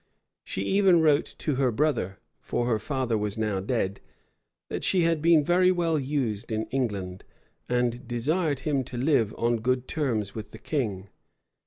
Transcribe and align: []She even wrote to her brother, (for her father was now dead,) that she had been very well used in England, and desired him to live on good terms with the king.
[]She 0.43 0.63
even 0.63 1.01
wrote 1.01 1.35
to 1.37 1.57
her 1.57 1.71
brother, 1.71 2.17
(for 2.39 2.65
her 2.65 2.79
father 2.79 3.15
was 3.19 3.37
now 3.37 3.59
dead,) 3.59 4.01
that 4.67 4.83
she 4.83 5.01
had 5.03 5.21
been 5.21 5.43
very 5.43 5.71
well 5.71 5.99
used 5.99 6.51
in 6.51 6.65
England, 6.71 7.23
and 7.69 8.07
desired 8.07 8.61
him 8.61 8.83
to 8.85 8.97
live 8.97 9.31
on 9.37 9.57
good 9.57 9.87
terms 9.87 10.33
with 10.33 10.49
the 10.49 10.57
king. 10.57 11.09